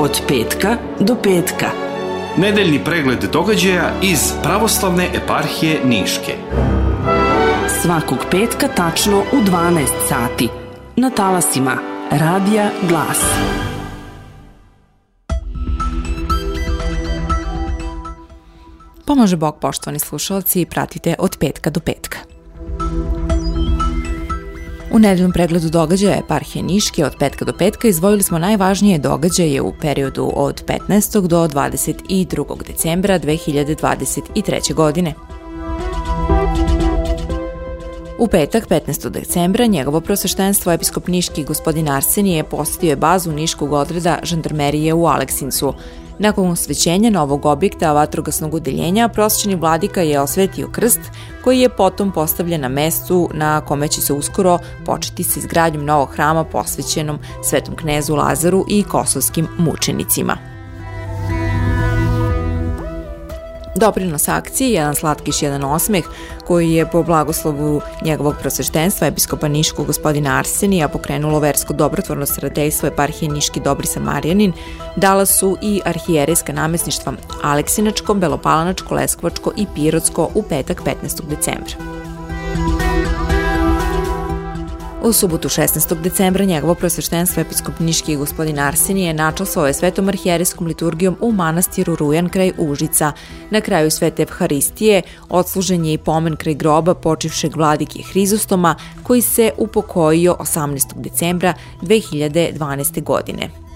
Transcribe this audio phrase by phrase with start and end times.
[0.00, 1.70] Od petka do petka.
[2.36, 6.34] Nedeljni pregled događaja iz pravoslavne eparhije Niške.
[7.82, 10.48] Svakog petka tačno u 12 sati.
[10.96, 11.76] Na talasima
[12.10, 13.24] Radija Glas.
[19.06, 22.27] Pomože Bog, poštovani slušalci, pratite od petka do petka.
[24.98, 29.72] U nedeljnom pregledu događaja eparhije Niške od petka do petka izvojili smo najvažnije događaje u
[29.80, 31.26] periodu od 15.
[31.26, 32.66] do 22.
[32.66, 34.74] decembra 2023.
[34.74, 35.14] godine.
[38.18, 39.08] U petak, 15.
[39.08, 45.74] decembra, njegovo prosveštenstvo episkop Niški gospodin Arsenije posetio je bazu Niškog odreda žandarmerije u Aleksincu.
[46.18, 51.00] Nakon osvećenja novog objekta vatrogasnog udeljenja, prosjećeni vladika je osvetio krst,
[51.44, 56.08] koji je potom postavljen na mestu na kome će se uskoro početi sa izgradnjom novog
[56.08, 60.57] hrama posvećenom svetom knezu Lazaru i kosovskim mučenicima.
[63.78, 66.04] Doprinos akciji Jedan slatkiš, jedan osmeh,
[66.46, 73.32] koji je po blagoslovu njegovog prosveštenstva episkopa Niškog gospodina Arsenija pokrenulo versko dobrotvorno sradejstvo eparhije
[73.32, 74.52] Niški Dobri Samarijanin,
[74.96, 77.12] dala su i arhijerejska namesništva
[77.42, 81.28] Aleksinačko, Belopalanačko, Leskvačko i Pirotsko u petak 15.
[81.28, 81.97] decembra.
[85.02, 86.02] U subotu 16.
[86.02, 89.12] decembra njegovo prosveštenstvo episkop Niški gospodin Arsenije
[89.66, 93.12] je svetom arhijerijskom liturgijom u manastiru Rujan kraj Užica.
[93.50, 99.50] Na kraju svete Evharistije odslužen je i pomen kraj groba počivšeg vladike Hrizostoma koji se
[99.58, 100.94] upokojio 18.
[100.96, 103.02] decembra 2012.
[103.02, 103.67] godine.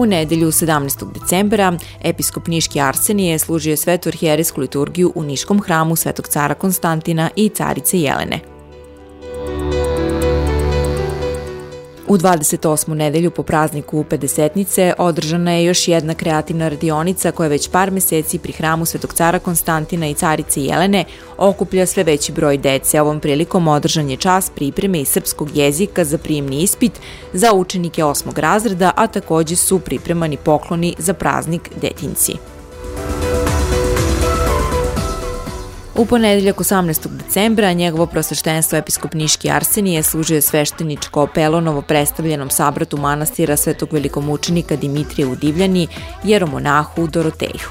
[0.00, 1.12] U nedelju 17.
[1.20, 7.48] decembra episkop Niški Arsenije služio svetu arhijerijsku liturgiju u Niškom hramu Svetog cara Konstantina i
[7.48, 8.49] carice Jelene.
[12.10, 12.94] U 28.
[12.94, 18.52] nedelju po prazniku Pedesetnice održana je još jedna kreativna radionica koja već par meseci pri
[18.52, 21.04] hramu Svetog cara Konstantina i carice Jelene
[21.38, 23.00] okuplja sve veći broj dece.
[23.00, 26.92] Ovom prilikom održan je čas pripreme iz srpskog jezika za prijemni ispit
[27.32, 32.59] za učenike osmog razreda, a takođe su pripremani pokloni za praznik detinci.
[36.00, 37.08] U ponedeljak 18.
[37.08, 45.26] decembra njegovo prosveštenstvo episkop Niški Arsenije služio svešteničko pelonovo predstavljenom sabratu manastira svetog velikomučenika Dimitrije
[45.26, 45.88] u Divljani,
[46.24, 47.68] jeromonahu Doroteju.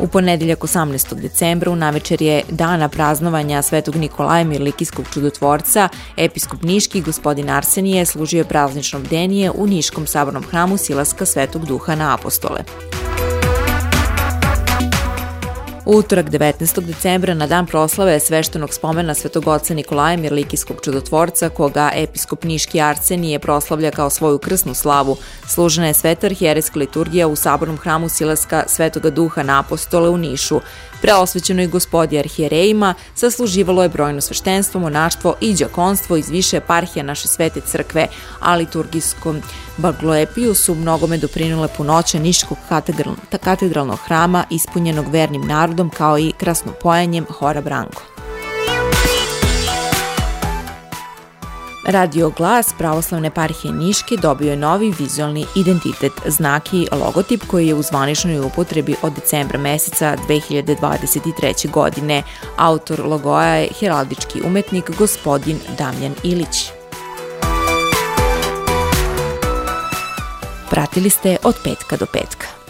[0.00, 1.14] U ponedeljak 18.
[1.14, 8.38] decembra u navečer je dana praznovanja Svetog Nikolaja Mirlikijskog čudotvorca, episkop Niški gospodin Arsenije služio
[8.38, 12.64] je bdenije u Niškom sabornom hramu Silaska Svetog Duha na apostole.
[15.86, 16.80] Utorak 19.
[16.80, 23.38] decembra na dan proslave sveštenog spomena Svetog oca Nikolaja Mirlikijskog čudotvorca, koga episkop Niški Arsenije
[23.38, 25.16] proslavlja kao svoju krsnu slavu,
[25.48, 30.60] služena je sveta arhijerejska liturgija u sabornom hramu Silaska Svetoga Duha na apostole u Nišu,
[31.02, 37.60] Preosvećenoj gospodi arhijerejima sasluživalo je brojno sveštenstvo, monaštvo i džakonstvo iz više eparhija naše svete
[37.60, 38.06] crkve,
[38.40, 39.42] a liturgijskom
[39.76, 42.58] bagloepiju su mnogome doprinule punoća Niškog
[43.40, 48.02] katedralnog hrama ispunjenog vernim narodom kao i krasnopojanjem Hora Branko.
[51.86, 57.74] Radio Glas pravoslavne parhije Niške dobio je novi vizualni identitet, znak i logotip koji je
[57.74, 61.70] u zvaničnoj upotrebi od decembra meseca 2023.
[61.70, 62.22] godine.
[62.56, 66.70] Autor logoja je heraldički umetnik gospodin Damjan Ilić.
[70.70, 72.65] Pratili ste od petka do petka.